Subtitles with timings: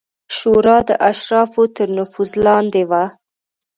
[0.35, 3.03] شورا د اشرافو تر نفوذ لاندې وه